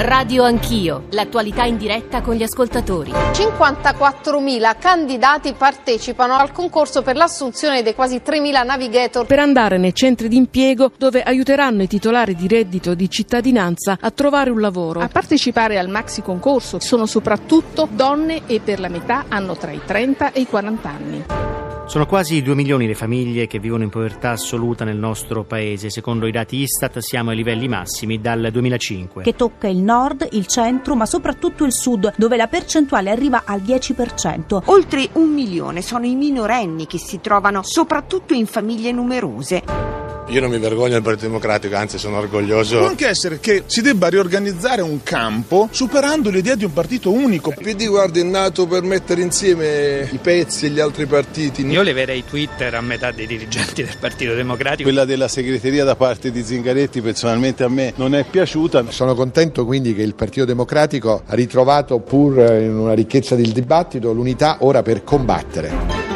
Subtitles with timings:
[0.00, 3.10] Radio Anch'io, l'attualità in diretta con gli ascoltatori.
[3.10, 10.28] 54.000 candidati partecipano al concorso per l'assunzione dei quasi 3.000 navigator per andare nei centri
[10.28, 15.00] di impiego dove aiuteranno i titolari di reddito di cittadinanza a trovare un lavoro.
[15.00, 19.80] A partecipare al maxi concorso sono soprattutto donne e per la metà hanno tra i
[19.84, 21.67] 30 e i 40 anni.
[21.88, 25.88] Sono quasi 2 milioni le famiglie che vivono in povertà assoluta nel nostro paese.
[25.88, 29.22] Secondo i dati Istat siamo ai livelli massimi dal 2005.
[29.22, 33.62] Che tocca il nord, il centro, ma soprattutto il sud, dove la percentuale arriva al
[33.62, 34.64] 10%.
[34.66, 39.87] Oltre un milione sono i minorenni che si trovano soprattutto in famiglie numerose.
[40.30, 42.80] Io non mi vergogno del Partito Democratico, anzi sono orgoglioso.
[42.80, 47.54] Può anche essere che si debba riorganizzare un campo superando l'idea di un partito unico.
[47.56, 51.64] Il PD, guarda, è nato per mettere insieme i pezzi e gli altri partiti.
[51.66, 54.82] Io leverei Twitter a metà dei dirigenti del Partito Democratico.
[54.82, 58.84] Quella della segreteria da parte di Zingaretti personalmente a me non è piaciuta.
[58.90, 64.12] Sono contento quindi che il Partito Democratico ha ritrovato, pur in una ricchezza del dibattito,
[64.12, 66.07] l'unità ora per combattere.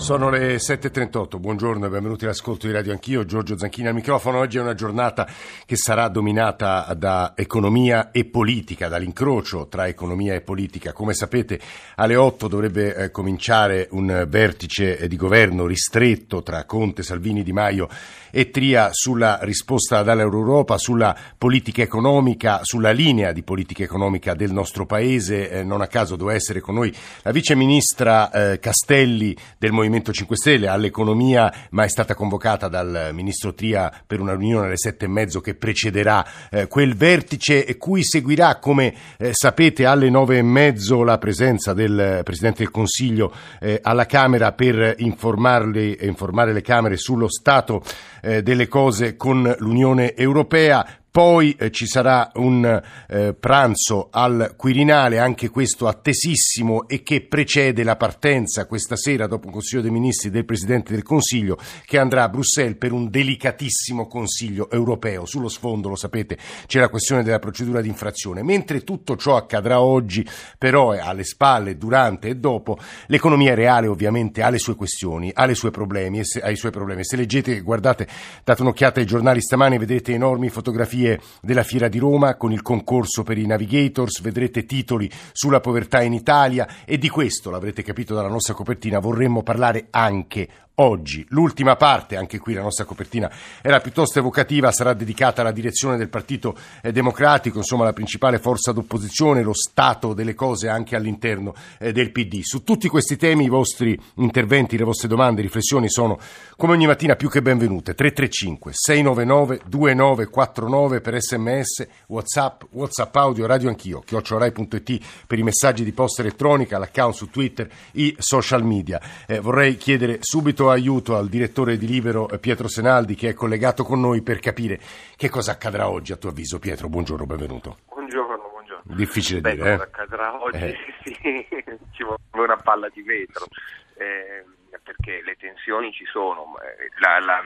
[0.00, 4.38] Sono le 7.38, buongiorno e benvenuti all'ascolto di Radio Anch'io, Giorgio Zanchini al microfono.
[4.38, 5.28] Oggi è una giornata
[5.66, 10.94] che sarà dominata da economia e politica, dall'incrocio tra economia e politica.
[10.94, 11.60] Come sapete
[11.96, 17.86] alle 8 dovrebbe eh, cominciare un vertice di governo ristretto tra Conte, Salvini, Di Maio
[18.30, 24.86] e Tria sulla risposta dall'Europa, sulla politica economica, sulla linea di politica economica del nostro
[24.86, 25.50] Paese.
[25.50, 29.88] Eh, non a caso doveva essere con noi la vice ministra eh, Castelli del Movimento
[29.90, 34.76] Movimento 5 Stelle all'economia, ma è stata convocata dal ministro Tria per una riunione alle
[34.76, 40.38] sette e mezzo che precederà eh, quel vertice cui seguirà, come eh, sapete, alle nove
[40.38, 46.62] e mezzo la presenza del Presidente del Consiglio eh, alla Camera per informarle, informare le
[46.62, 47.82] Camere sullo stato
[48.22, 50.86] eh, delle cose con l'Unione Europea.
[51.10, 57.82] Poi eh, ci sarà un eh, pranzo al Quirinale, anche questo attesissimo e che precede
[57.82, 62.22] la partenza questa sera dopo un Consiglio dei Ministri del Presidente del Consiglio che andrà
[62.22, 65.26] a Bruxelles per un delicatissimo Consiglio europeo.
[65.26, 68.44] Sullo sfondo, lo sapete, c'è la questione della procedura di infrazione.
[68.44, 70.24] Mentre tutto ciò accadrà oggi,
[70.58, 75.72] però alle spalle, durante e dopo, l'economia reale ovviamente ha le sue questioni, ha, sue
[75.72, 77.04] problemi, ha i suoi problemi.
[77.04, 78.06] Se leggete, guardate,
[78.44, 82.62] date un'occhiata ai giornali stamani, vedrete enormi fotografie fotografie della Fiera di Roma con il
[82.62, 88.14] concorso per i navigators, vedrete titoli sulla povertà in Italia e di questo, l'avrete capito
[88.14, 90.48] dalla nostra copertina, vorremmo parlare anche
[90.80, 91.24] oggi.
[91.28, 93.30] L'ultima parte, anche qui la nostra copertina
[93.62, 98.72] era piuttosto evocativa, sarà dedicata alla direzione del Partito eh, Democratico, insomma la principale forza
[98.72, 102.40] d'opposizione, lo stato delle cose anche all'interno eh, del PD.
[102.42, 106.18] Su tutti questi temi i vostri interventi, le vostre domande, riflessioni sono
[106.56, 107.94] come ogni mattina più che benvenute.
[107.94, 115.92] 335 699 2949 per sms, whatsapp, whatsapp audio, radio anch'io, chiocciorai.it per i messaggi di
[115.92, 119.00] posta elettronica, l'account su Twitter, i social media.
[119.26, 123.84] Eh, vorrei chiedere subito aiuto al direttore di Libero eh, Pietro Senaldi che è collegato
[123.84, 124.78] con noi per capire
[125.16, 126.58] che cosa accadrà oggi a tuo avviso.
[126.58, 127.78] Pietro, buongiorno, benvenuto.
[127.86, 128.94] Buongiorno, buongiorno.
[128.94, 129.86] Difficile Beh, dire, cosa eh?
[129.86, 130.56] accadrà oggi?
[130.56, 130.78] Eh.
[131.20, 131.46] Sì,
[131.92, 133.46] ci vuole una palla di vetro,
[133.94, 134.44] eh,
[134.82, 136.54] perché le tensioni ci sono.
[136.98, 137.42] La, la,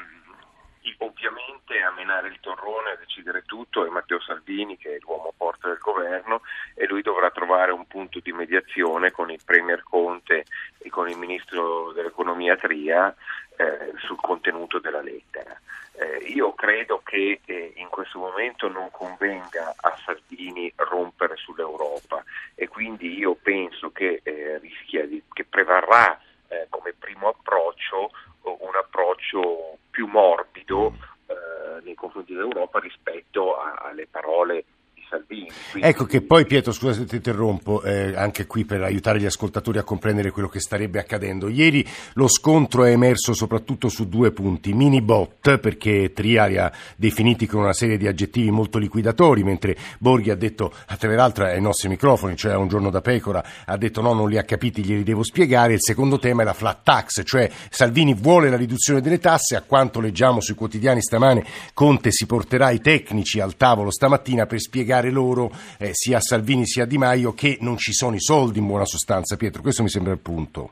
[0.98, 5.68] ovviamente a menare il torrone, a decidere tutto è Matteo Salvini che è l'uomo forte
[5.68, 6.42] del governo
[6.74, 10.44] e lui dovrà trovare un punto di mediazione con il Premier Conte
[10.78, 12.23] e con il Ministro dell'Economia
[12.56, 13.14] Tria
[13.56, 15.58] eh, sul contenuto della lettera.
[15.96, 22.22] Eh, io credo che eh, in questo momento non convenga a Salvini rompere sull'Europa
[22.54, 28.10] e quindi io penso che, eh, rischia di, che prevarrà eh, come primo approccio
[28.44, 30.92] un approccio più morbido
[31.26, 34.64] eh, nei confronti dell'Europa rispetto a, alle parole
[35.14, 35.48] Salvini.
[35.70, 35.88] Quindi...
[35.88, 39.78] Ecco che poi Pietro, scusa se ti interrompo, eh, anche qui per aiutare gli ascoltatori
[39.78, 41.48] a comprendere quello che starebbe accadendo.
[41.48, 46.72] Ieri lo scontro è emerso soprattutto su due punti, mini bot, perché Tria li ha
[46.96, 51.60] definiti con una serie di aggettivi molto liquidatori, mentre Borghi ha detto, tra l'altro ai
[51.60, 55.02] nostri microfoni, cioè un giorno da pecora, ha detto no, non li ha capiti, glieli
[55.02, 55.74] devo spiegare.
[55.74, 59.62] Il secondo tema è la flat tax, cioè Salvini vuole la riduzione delle tasse, a
[59.62, 65.03] quanto leggiamo sui quotidiani stamane, Conte si porterà i tecnici al tavolo stamattina per spiegare
[65.04, 68.20] spiegare loro, eh, sia a Salvini sia a Di Maio, che non ci sono i
[68.20, 69.36] soldi in buona sostanza.
[69.36, 70.70] Pietro, questo mi sembra il punto.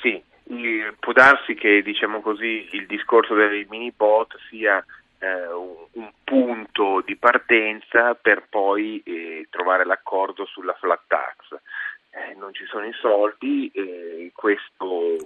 [0.00, 0.22] Sì,
[0.98, 4.84] può darsi che diciamo così, il discorso dei mini bot sia
[5.18, 5.52] eh,
[5.92, 11.60] un punto di partenza per poi eh, trovare l'accordo sulla flat tax.
[12.10, 13.70] Eh, non ci sono i soldi,
[14.34, 15.16] questo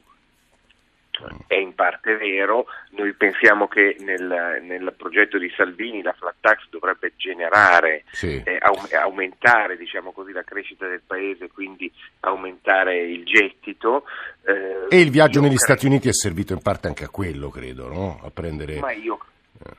[1.47, 6.69] è in parte vero, noi pensiamo che nel, nel progetto di Salvini la flat tax
[6.71, 8.43] dovrebbe generare, sì.
[8.45, 8.59] eh,
[8.97, 11.91] aumentare diciamo così, la crescita del paese, quindi
[12.21, 14.05] aumentare il gettito.
[14.45, 15.65] Eh, e il viaggio negli credo...
[15.65, 18.21] Stati Uniti è servito in parte anche a quello, credo, no?
[18.23, 18.79] a prendere...
[18.79, 19.19] Ma io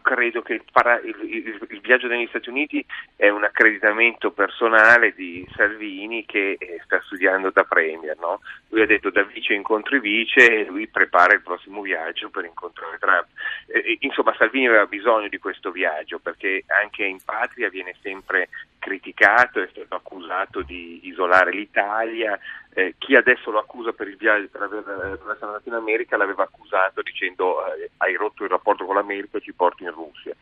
[0.02, 2.86] credo che il, para, il, il, il, viaggio negli Stati Uniti
[3.16, 8.18] è un accreditamento personale di Salvini che eh, sta studiando da Premier.
[8.18, 8.42] No?
[8.70, 12.98] Lui ha detto da vice incontri vice e lui prepara il prossimo viaggio per incontrare
[13.00, 13.28] Trump.
[13.68, 19.62] Eh, insomma, Salvini aveva bisogno di questo viaggio perché anche in patria viene sempre criticato,
[19.62, 22.38] è stato accusato di isolare l'Italia,
[22.76, 26.18] eh, chi adesso lo accusa per il viaggio per aver eh, attraversato la Latina America
[26.18, 30.34] l'aveva accusato dicendo eh, hai rotto il rapporto con l'America e ci porti in Russia.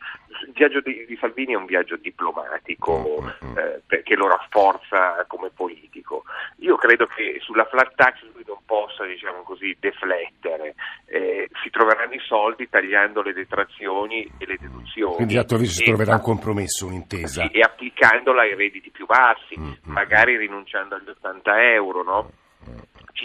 [0.46, 3.58] Il viaggio di, di Salvini è un viaggio diplomatico mm-hmm.
[3.58, 6.24] eh, perché lo rafforza come politico.
[6.58, 10.74] Io credo che sulla flat tax lui non possa diciamo così, deflettere,
[11.06, 15.16] eh, si troveranno i soldi tagliando le detrazioni e le deduzioni.
[15.16, 17.42] Quindi a avviso si troverà un compromesso, un'intesa.
[17.42, 19.72] Sì, e applicandola ai redditi più bassi, mm-hmm.
[19.84, 22.21] magari rinunciando agli 80 euro, no?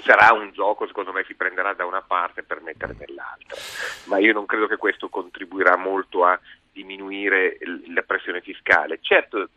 [0.08, 3.58] Sarà un gioco, secondo me si prenderà da una parte per mettere nell'altra,
[4.06, 6.40] ma io non credo che questo contribuirà molto a
[6.72, 7.58] diminuire
[7.94, 9.00] la pressione fiscale.
[9.02, 9.50] Certo,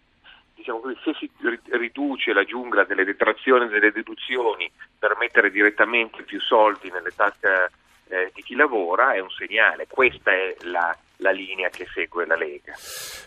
[0.56, 1.30] diciamo così, se si
[1.70, 4.68] riduce la giungla delle detrazioni e delle deduzioni
[4.98, 7.70] per mettere direttamente più soldi nelle tasche
[8.08, 12.36] eh, di chi lavora è un segnale, questa è la la linea che segue la
[12.36, 12.72] Lega.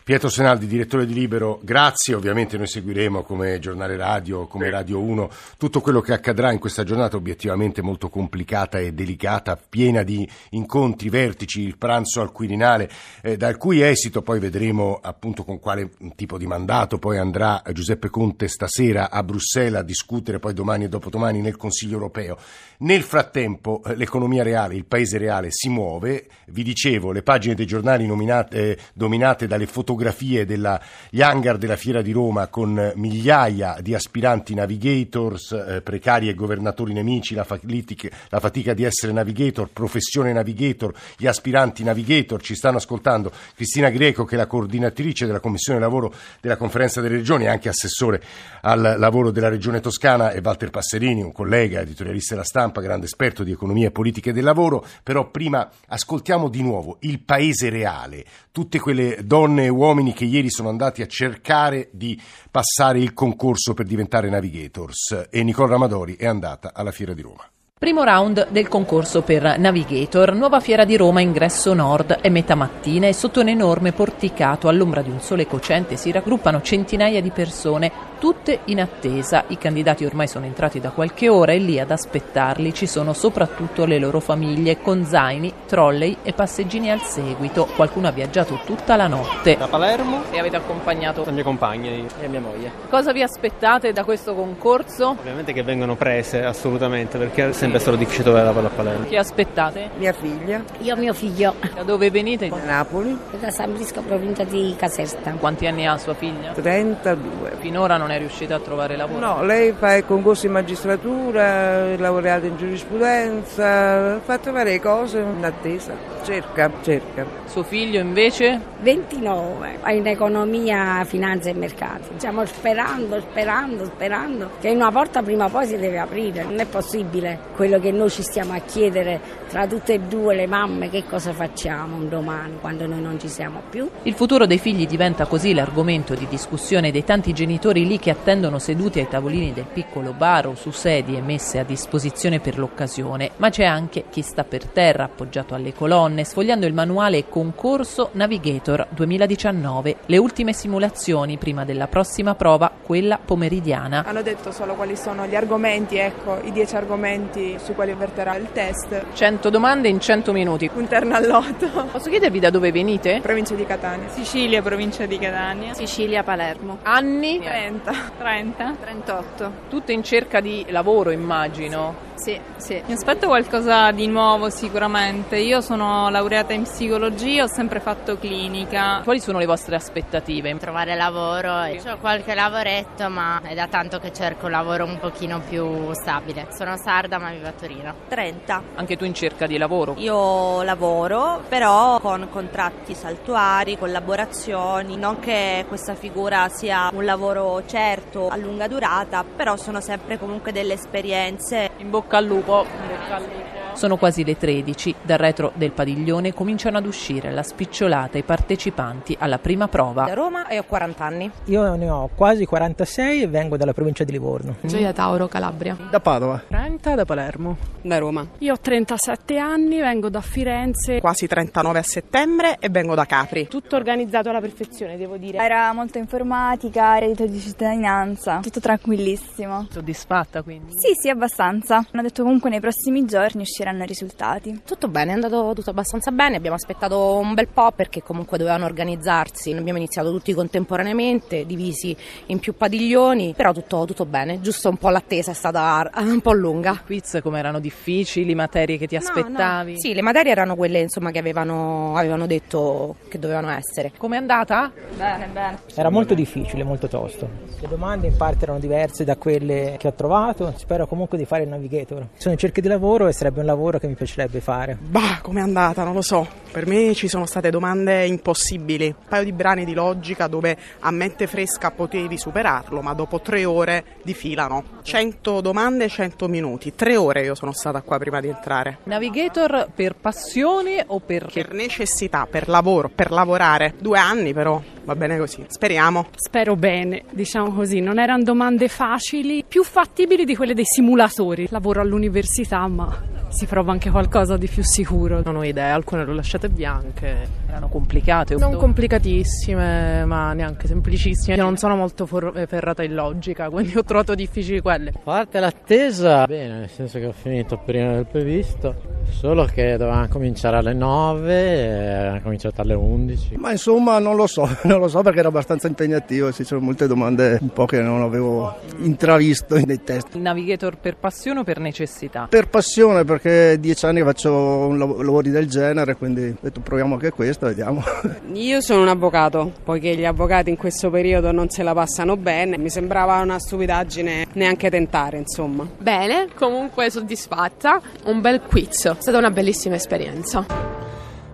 [0.04, 2.16] Pietro Senaldi, direttore di Libero, grazie.
[2.16, 4.72] Ovviamente noi seguiremo come giornale radio, come sì.
[4.72, 10.04] Radio 1, tutto quello che accadrà in questa giornata obiettivamente molto complicata e delicata, piena
[10.04, 12.90] di incontri, vertici, il pranzo al Quirinale,
[13.22, 18.10] eh, dal cui esito poi vedremo appunto con quale tipo di mandato poi andrà Giuseppe
[18.10, 22.38] Conte stasera a Bruxelles a discutere poi domani e dopodomani nel Consiglio europeo.
[22.80, 27.66] Nel frattempo eh, l'economia reale, il paese reale si muove, vi dicevo, le pagine dei
[27.66, 33.77] giornali giornali nominate, eh, dominate dalle fotografie degli hangar della Fiera di Roma con migliaia
[33.81, 39.69] di aspiranti navigators, eh, precari e governatori nemici, la fatica, la fatica di essere navigator,
[39.71, 42.41] professione navigator, gli aspiranti navigator.
[42.41, 47.18] Ci stanno ascoltando Cristina Greco, che è la coordinatrice della Commissione Lavoro della Conferenza delle
[47.18, 48.21] Regioni e anche assessore
[48.62, 53.44] al lavoro della Regione Toscana, e Walter Passerini, un collega, editorialista della stampa, grande esperto
[53.44, 54.86] di economia e politiche del lavoro.
[55.03, 60.50] Però prima ascoltiamo di nuovo il paese reale, tutte quelle donne e uomini che ieri
[60.50, 65.28] sono andati a cercare di passare il concorso per diventare navigators.
[65.30, 67.44] E Nicole Ramadori è andata alla Fiera di Roma.
[67.84, 73.08] Primo round del concorso per Navigator, nuova fiera di Roma, ingresso nord, è metà mattina
[73.08, 77.92] e sotto un enorme porticato all'ombra di un sole cocente si raggruppano centinaia di persone,
[78.24, 79.44] tutte in attesa.
[79.48, 83.84] I candidati ormai sono entrati da qualche ora e lì ad aspettarli ci sono soprattutto
[83.84, 87.68] le loro famiglie con zaini, trolley e passeggini al seguito.
[87.75, 89.58] Qualcuno ha viaggiato tutta la notte.
[89.58, 92.72] Da Palermo e avete accompagnato la mia compagna e mia moglie.
[92.90, 95.18] Cosa vi aspettate da questo concorso?
[95.20, 99.06] Ovviamente che vengano prese assolutamente perché è sempre stato difficile trovare la palla a Palermo.
[99.06, 99.90] Chi aspettate?
[99.98, 100.64] Mia figlia.
[100.80, 101.56] Io mio figlio.
[101.75, 102.48] Da dove venite?
[102.48, 103.20] Da Napoli.
[103.38, 105.31] Da San Brisco, provincia di Caserta.
[105.31, 106.54] Quanti anni ha sua figlia?
[106.54, 107.58] 32.
[107.60, 109.19] Finora non è riuscita a trovare lavoro?
[109.19, 115.19] No, lei fa il concorso in magistratura, è laureata in giurisprudenza, ha fatto varie cose
[115.19, 115.94] in attesa,
[116.24, 117.25] cerca, cerca.
[117.45, 118.60] Suo figlio invece?
[118.80, 122.10] 29, in economia, finanza e mercati.
[122.17, 126.43] Stiamo sperando, sperando, sperando che una porta prima o poi si deve aprire.
[126.43, 130.48] Non è possibile quello che noi ci stiamo a chiedere tra tutte e due le
[130.48, 133.89] mamme che cosa facciamo un domani quando noi non ci siamo più.
[134.03, 138.60] Il futuro dei figli diventa così l'argomento di discussione dei tanti genitori lì che attendono
[138.60, 143.50] seduti ai tavolini del piccolo bar o su sedie messe a disposizione per l'occasione, ma
[143.50, 148.88] c'è anche chi sta per terra appoggiato alle colonne sfogliando il manuale Concorso Navigator Simulator
[148.89, 154.03] 2019, le ultime simulazioni prima della prossima prova, quella pomeridiana.
[154.05, 158.51] Hanno detto solo quali sono gli argomenti, ecco, i 10 argomenti sui quali verterà il
[158.51, 159.05] test.
[159.13, 160.69] 100 domande in 100 minuti.
[160.74, 161.67] Un terno all'otto.
[161.91, 163.19] Posso chiedervi da dove venite?
[163.22, 164.10] Provincia di Catania.
[164.10, 165.74] Sicilia, provincia di Catania.
[165.74, 166.79] Sicilia, Palermo.
[166.83, 167.39] Anni?
[167.39, 167.92] 30.
[168.17, 168.75] 30.
[168.79, 169.51] 38.
[169.69, 172.12] Tutte in cerca di lavoro, immagino.
[172.12, 172.82] Sì, sì.
[172.86, 175.38] Mi aspetto qualcosa di nuovo sicuramente.
[175.38, 179.01] Io sono laureata in psicologia, ho sempre fatto clinica.
[179.03, 180.55] Quali sono le vostre aspettative?
[180.58, 181.51] Trovare lavoro.
[181.63, 186.48] Ho qualche lavoretto, ma è da tanto che cerco un lavoro un pochino più stabile.
[186.55, 187.93] Sono sarda, ma vivo a Torino.
[188.08, 188.62] 30.
[188.75, 189.96] Anche tu in cerca di lavoro?
[189.98, 194.96] Io lavoro, però con contratti saltuari, collaborazioni.
[194.96, 200.51] Non che questa figura sia un lavoro certo a lunga durata, però sono sempre comunque
[200.51, 201.72] delle esperienze.
[201.77, 202.65] In bocca al lupo.
[202.77, 203.62] Bocca al lupo.
[203.74, 204.96] Sono quasi le 13.
[205.01, 210.06] Dal retro del padiglione cominciano ad uscire la spicciolata i partecipanti alla prima prova.
[210.06, 211.32] Da Roma e ho 40 anni.
[211.46, 214.56] Io ne ho quasi 46 e vengo dalla provincia di Livorno.
[214.62, 215.77] Gioia Tauro, Calabria.
[215.89, 216.44] Da Padova.
[216.48, 217.58] 30 da Palermo.
[217.82, 218.25] Da Roma.
[218.39, 221.00] Io ho 37 anni, vengo da Firenze.
[221.00, 223.48] Quasi 39 a settembre e vengo da Capri.
[223.48, 225.38] Tutto organizzato alla perfezione, devo dire.
[225.39, 229.68] Era molto informatica, reddito di cittadinanza, tutto tranquillissimo.
[229.70, 230.72] Soddisfatta quindi?
[230.77, 231.86] Sì, sì, abbastanza.
[231.92, 234.62] Hanno detto comunque nei prossimi giorni usciranno i risultati.
[234.65, 238.65] Tutto bene, è andato tutto abbastanza bene, abbiamo aspettato un bel po' perché comunque dovevano
[238.65, 239.53] organizzarsi.
[239.53, 241.96] Abbiamo iniziato tutti contemporaneamente, divisi
[242.27, 246.34] in più padiglioni, però tutto, tutto bene, giusto un po' l'attesa è stata un po'
[246.34, 246.82] lunga.
[246.86, 249.72] Quiz come erano difficili, materie che ti aspettavi?
[249.72, 249.79] No, no.
[249.79, 253.93] Sì, le materie erano quelle insomma che avevano, avevano detto che dovevano essere.
[253.96, 254.72] Com'è andata?
[254.98, 255.60] Bene, bene.
[255.74, 257.29] Era molto difficile, molto tosto.
[257.60, 261.43] Le domande in parte erano diverse da quelle che ho trovato, spero comunque di fare
[261.43, 262.08] il navigator.
[262.17, 264.77] Sono in cerca di lavoro e sarebbe un lavoro che mi piacerebbe fare.
[264.79, 265.83] Bah, com'è andata?
[265.83, 266.41] Non lo so.
[266.51, 268.86] Per me ci sono state domande impossibili.
[268.86, 273.43] Un paio di brani di logica dove a mente fresca potevi superarlo, ma dopo tre
[273.43, 274.63] ore di fila no.
[274.83, 276.75] 100 domande, 100 minuti.
[276.75, 278.77] Tre ore io sono stata qua prima di entrare.
[278.83, 281.31] Navigator per passione o per...
[281.33, 283.74] Per necessità, per lavoro, per lavorare.
[283.79, 285.43] Due anni però, va bene così.
[285.48, 286.07] Speriamo.
[286.15, 287.79] Spero bene, diciamo così.
[287.79, 291.48] Non erano domande facili, più fattibili di quelle dei simulatori.
[291.50, 295.22] Lavoro all'università, ma si prova anche qualcosa di più sicuro.
[295.24, 297.42] Non ho idea, alcune le ho lasciate bianche.
[297.53, 298.36] Erano complicate?
[298.36, 301.36] Non complicatissime, ma neanche semplicissime.
[301.36, 304.89] Io non sono molto for- ferrata in logica, quindi ho trovato difficili quelle.
[304.89, 309.01] A parte l'attesa, bene, nel senso che ho finito prima del previsto.
[309.10, 313.36] Solo che dovevamo cominciare alle 9 e ha cominciato alle 11.
[313.38, 316.88] Ma insomma non lo so, non lo so perché era abbastanza impegnativo, ci sono molte
[316.88, 320.15] domande un po' che non avevo intravisto nei test.
[320.15, 322.25] Il navigator per passione o per necessità?
[322.27, 327.42] Per passione perché dieci anni faccio lavori del genere, quindi ho detto proviamo anche questo,
[327.47, 327.83] vediamo.
[328.33, 332.57] Io sono un avvocato, poiché gli avvocati in questo periodo non se la passano bene,
[332.57, 335.67] mi sembrava una stupidaggine neanche tentare, insomma.
[335.77, 338.85] Bene, comunque soddisfatta, un bel quiz.
[338.88, 340.45] È stata una bellissima esperienza.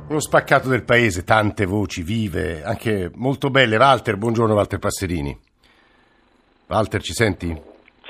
[0.07, 3.77] Uno spaccato del paese, tante voci vive, anche molto belle.
[3.77, 5.37] Walter, buongiorno Walter Passerini.
[6.67, 7.47] Walter, ci senti?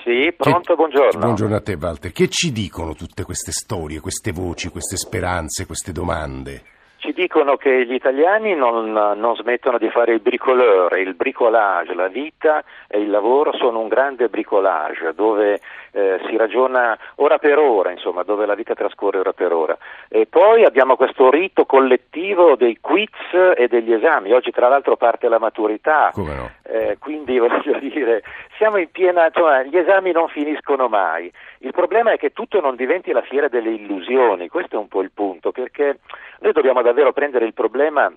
[0.04, 0.76] Sì, pronto, che...
[0.76, 1.20] buongiorno.
[1.20, 2.12] Buongiorno a te Walter.
[2.12, 6.64] Che ci dicono tutte queste storie, queste voci, queste speranze, queste domande?
[7.00, 12.10] Ci dicono che gli italiani non, non, smettono di fare il bricoleur, il bricolage, la
[12.10, 15.62] vita e il lavoro sono un grande bricolage dove
[15.92, 19.78] eh, si ragiona ora per ora, insomma, dove la vita trascorre ora per ora.
[20.08, 23.10] E poi abbiamo questo rito collettivo dei quiz
[23.56, 24.32] e degli esami.
[24.32, 26.52] Oggi tra l'altro parte la maturità, no?
[26.64, 28.24] eh, quindi voglio dire,
[28.58, 31.32] siamo in piena, insomma, gli esami non finiscono mai.
[31.60, 35.02] Il problema è che tutto non diventi la fiera delle illusioni, questo è un po'
[35.02, 36.00] il punto, perché
[36.40, 38.12] noi dobbiamo davvero prendere il problema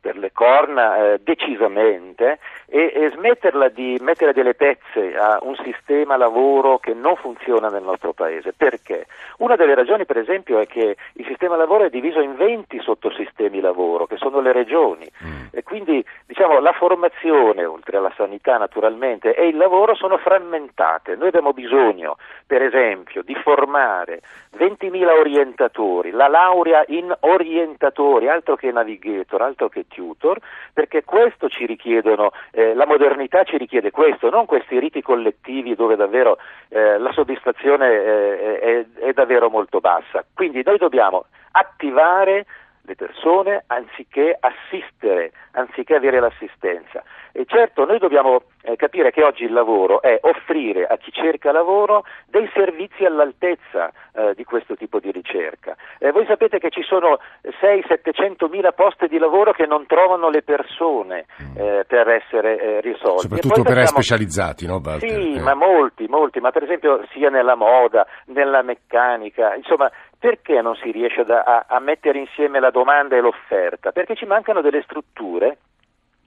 [0.00, 6.16] per le corna eh, decisamente e, e, smetterla di mettere delle pezze a un sistema
[6.16, 8.52] lavoro che non funziona nel nostro paese.
[8.52, 9.06] Perché?
[9.38, 13.60] Una delle ragioni per esempio è che il sistema lavoro è diviso in 20 sottosistemi
[13.60, 15.46] lavoro, che sono le regioni, mm.
[15.52, 21.16] e quindi diciamo, la formazione, oltre alla sanità naturalmente, e il lavoro sono frammentate.
[21.16, 24.20] Noi abbiamo bisogno, per esempio, di formare
[24.56, 30.38] 20.000 orientatori, la laurea in orientatori, altro che navigator, altro che tutor,
[30.72, 35.96] perché questo ci richiedono, eh, la modernità ci richiede questo, non questi riti collettivi dove
[35.96, 36.38] davvero
[36.68, 40.24] eh, la soddisfazione eh, è, è davvero molto bassa.
[40.34, 42.46] Quindi noi dobbiamo attivare
[42.86, 47.02] le persone anziché assistere, anziché avere l'assistenza.
[47.32, 51.50] E certo noi dobbiamo eh, capire che oggi il lavoro è offrire a chi cerca
[51.50, 55.74] lavoro dei servizi all'altezza eh, di questo tipo di ricerca.
[55.98, 57.18] Eh, voi sapete che ci sono
[57.60, 61.24] 6-700 mila posti di lavoro che non trovano le persone
[61.56, 63.22] eh, per essere eh, risolti.
[63.22, 64.00] Soprattutto per pensiamo...
[64.00, 65.10] specializzati, no Walter?
[65.10, 69.90] Sì, ma molti, molti, ma per esempio sia nella moda, nella meccanica, insomma
[70.24, 73.92] perché non si riesce a, a, mettere insieme la domanda e l'offerta?
[73.92, 75.58] Perché ci mancano delle strutture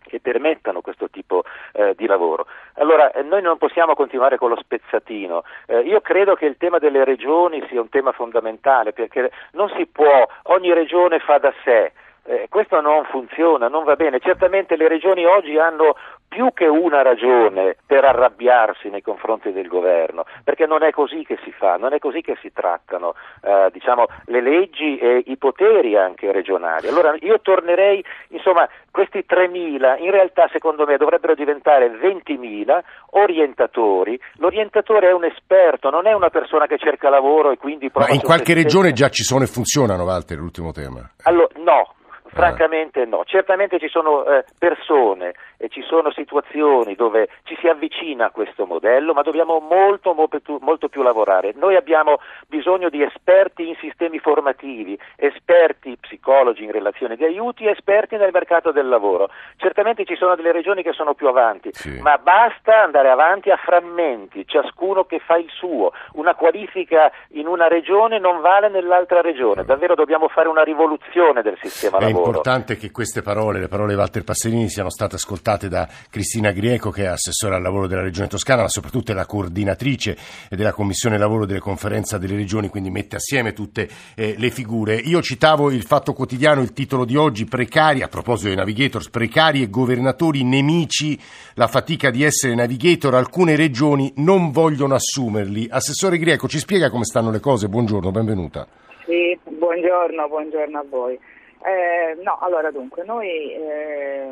[0.04, 2.46] che permettano questo tipo eh, di lavoro.
[2.76, 5.42] Allora, eh, noi non possiamo continuare con lo spezzatino.
[5.66, 9.88] Eh, io credo che il tema delle regioni sia un tema fondamentale perché non si
[9.88, 11.92] può, ogni regione fa da sé.
[12.30, 14.20] Eh, questo non funziona, non va bene.
[14.20, 15.96] Certamente le regioni oggi hanno
[16.28, 21.38] più che una ragione per arrabbiarsi nei confronti del governo, perché non è così che
[21.44, 25.96] si fa, non è così che si trattano eh, diciamo, le leggi e i poteri
[25.96, 26.90] anche regionali.
[26.90, 32.80] Allora io tornerei, insomma, questi 3.000 in realtà secondo me dovrebbero diventare 20.000
[33.12, 34.20] orientatori.
[34.40, 38.22] L'orientatore è un esperto, non è una persona che cerca lavoro e quindi Ma in
[38.22, 41.10] qualche regione già ci sono e funzionano, Walter, l'ultimo tema.
[41.24, 41.96] Allora, no,
[42.30, 48.26] Francamente no, certamente ci sono eh, persone e ci sono situazioni dove ci si avvicina
[48.26, 51.54] a questo modello, ma dobbiamo molto, molto, molto più lavorare.
[51.56, 58.18] Noi abbiamo bisogno di esperti in sistemi formativi, esperti psicologi in relazione di aiuti, esperti
[58.18, 59.30] nel mercato del lavoro.
[59.56, 62.00] Certamente ci sono delle regioni che sono più avanti, sì.
[62.02, 65.92] ma basta andare avanti a frammenti, ciascuno che fa il suo.
[66.14, 69.64] Una qualifica in una regione non vale nell'altra regione.
[69.64, 74.00] Davvero dobbiamo fare una rivoluzione del sistema lavoro importante che queste parole, le parole di
[74.00, 78.28] Walter Passerini, siano state ascoltate da Cristina Grieco, che è assessore al lavoro della Regione
[78.28, 80.18] Toscana, ma soprattutto è la coordinatrice
[80.50, 84.96] della Commissione Lavoro delle Conferenza delle Regioni, quindi mette assieme tutte eh, le figure.
[84.96, 89.62] Io citavo il Fatto Quotidiano, il titolo di oggi, precari, a proposito dei navigators, precari
[89.62, 91.20] e governatori nemici,
[91.54, 95.68] la fatica di essere navigator, alcune regioni non vogliono assumerli.
[95.70, 97.68] Assessore Grieco, ci spiega come stanno le cose?
[97.68, 98.68] Buongiorno, benvenuta.
[99.06, 101.18] Sì, buongiorno, buongiorno a voi.
[101.64, 104.32] Eh, no, allora dunque, noi eh,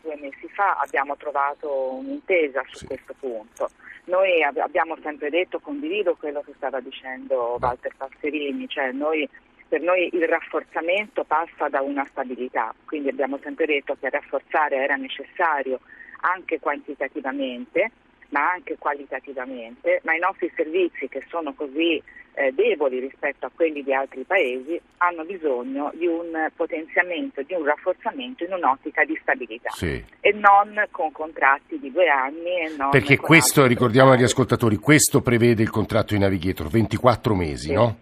[0.00, 2.86] due mesi fa abbiamo trovato un'intesa su sì.
[2.86, 3.70] questo punto.
[4.04, 9.28] Noi ab- abbiamo sempre detto, condivido quello che stava dicendo Walter Passerini, cioè noi,
[9.68, 14.96] per noi il rafforzamento passa da una stabilità, quindi abbiamo sempre detto che rafforzare era
[14.96, 15.80] necessario
[16.20, 17.90] anche quantitativamente
[18.30, 22.02] ma anche qualitativamente, ma i nostri servizi che sono così
[22.38, 27.64] eh, deboli rispetto a quelli di altri paesi hanno bisogno di un potenziamento, di un
[27.64, 30.02] rafforzamento in un'ottica di stabilità sì.
[30.20, 32.76] e non con contratti di due anni.
[32.90, 37.72] Perché questo, ricordiamo agli ascoltatori, questo prevede il contratto di Navigator, 24 mesi, sì.
[37.72, 37.96] no?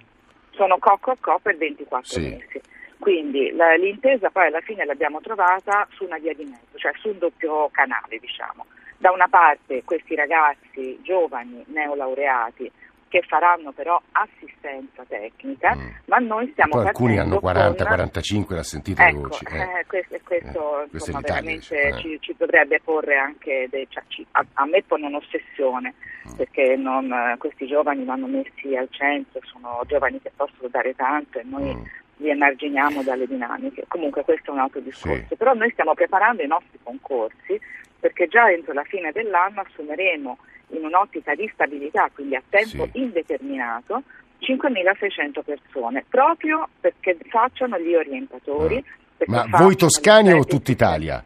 [0.50, 2.20] Sono cocco a co per 24 sì.
[2.20, 2.60] mesi.
[2.98, 7.08] Quindi la, l'intesa poi alla fine l'abbiamo trovata su una via di mezzo, cioè su
[7.08, 8.66] un doppio canale, diciamo.
[8.98, 12.70] Da una parte questi ragazzi giovani neolaureati
[13.08, 15.88] che faranno però assistenza tecnica, mm.
[16.06, 17.86] ma noi stiamo Poi alcuni hanno 40, con...
[17.86, 19.44] 45, l'ha sentito ecco, le voci.
[19.44, 19.58] Eh.
[19.58, 21.92] Eh, questo, questo eh, insomma, veramente eh.
[21.98, 25.94] ci, ci, dovrebbe porre anche, dei, cioè, ci, a, a, me pone un'ossessione,
[26.28, 26.34] mm.
[26.34, 31.44] perché non, questi giovani vanno messi al centro, sono giovani che possono dare tanto e
[31.44, 31.84] noi mm.
[32.16, 33.84] Li emarginiamo dalle dinamiche.
[33.88, 35.36] Comunque questo è un altro discorso, sì.
[35.36, 37.60] però noi stiamo preparando i nostri concorsi
[37.98, 40.38] perché già entro la fine dell'anno assumeremo
[40.70, 43.00] in un'ottica di stabilità, quindi a tempo sì.
[43.00, 44.02] indeterminato,
[44.40, 48.82] 5.600 persone, proprio perché facciano gli orientatori.
[49.26, 51.24] Ma voi toscani o tutta Italia?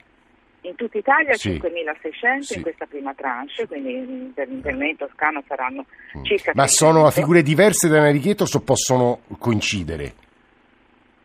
[0.62, 1.53] In tutta Italia sì.
[1.53, 2.57] 5.600 sì.
[2.57, 6.24] in questa prima tranche, quindi per, per me in Toscana saranno mm.
[6.24, 6.53] circa...
[6.55, 6.68] Ma 600.
[6.68, 10.12] sono a figure diverse da Navighetto o possono coincidere?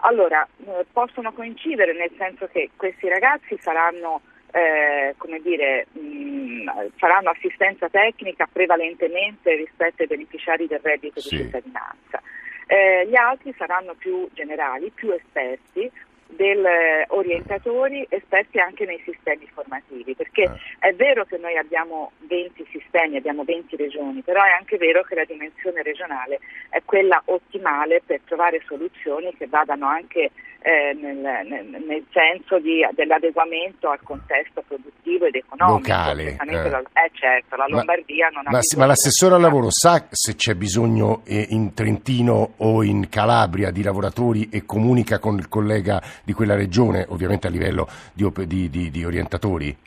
[0.06, 7.32] Allora, eh, possono coincidere nel senso che questi ragazzi saranno eh, come dire, mh, faranno
[7.32, 11.36] assistenza tecnica prevalentemente rispetto ai beneficiari del reddito sì.
[11.36, 12.22] di cittadinanza.
[12.68, 15.92] Eh, gli altri saranno più generali, più esperti,
[16.28, 20.88] del eh, orientatori esperti anche nei sistemi formativi, perché eh.
[20.90, 25.16] è vero che noi abbiamo 20 sistemi, abbiamo 20 regioni, però è anche vero che
[25.16, 30.32] la dimensione regionale è quella ottimale per trovare soluzioni che vadano anche
[30.66, 35.78] eh, nel, nel, nel, senso di, dell'adeguamento al contesto produttivo ed economico.
[35.78, 36.38] Locale.
[36.40, 36.70] Eh.
[36.70, 40.34] La, eh certo, la Lombardia ma, non ma, ha Ma l'assessore al lavoro sa se
[40.34, 46.02] c'è bisogno eh, in Trentino o in Calabria di lavoratori e comunica con il collega
[46.24, 49.78] di quella regione, ovviamente a livello di, di, di, di orientatori?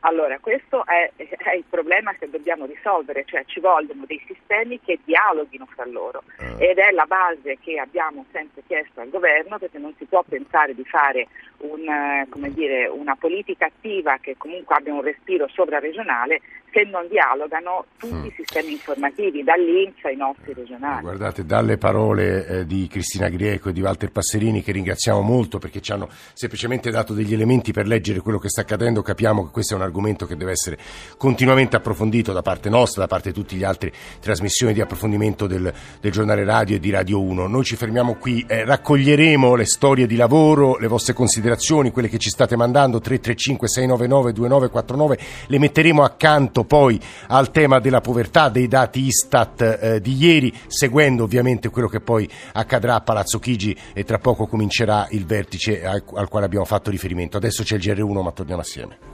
[0.00, 4.98] Allora, questo è, è, il problema che dobbiamo risolvere, cioè ci vogliono dei sistemi che
[5.04, 6.70] dialoghino fra loro eh.
[6.70, 10.74] ed è la base che abbiamo sempre chiesto al governo perché non si può pensare
[10.74, 16.40] di fare un, eh, dire, una politica attiva che comunque abbia un respiro sovraregionale
[16.72, 18.24] se non dialogano tutti mm.
[18.24, 21.02] i sistemi informativi, dall'Inps ai nostri regionali.
[21.02, 25.80] Guardate, dalle parole eh, di Cristina Grieco e di Walter Passerini, che ringraziamo molto perché
[25.80, 29.74] ci hanno semplicemente dato degli elementi per leggere quello che sta accadendo, capiamo che questa
[29.74, 30.78] è una argomento che deve essere
[31.16, 35.72] continuamente approfondito da parte nostra, da parte di tutte le altre trasmissioni di approfondimento del,
[36.00, 37.46] del giornale radio e di Radio 1.
[37.46, 42.18] Noi ci fermiamo qui, eh, raccoglieremo le storie di lavoro, le vostre considerazioni, quelle che
[42.18, 46.98] ci state mandando 335 699 2949, le metteremo accanto poi
[47.28, 52.28] al tema della povertà, dei dati Istat eh, di ieri, seguendo ovviamente quello che poi
[52.52, 57.36] accadrà a Palazzo Chigi e tra poco comincerà il vertice al quale abbiamo fatto riferimento.
[57.36, 59.09] Adesso c'è il GR1, ma torniamo assieme.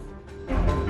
[0.47, 0.86] thank you